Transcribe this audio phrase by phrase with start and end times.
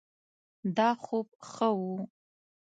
[0.77, 1.91] دا خوب ښه ؤ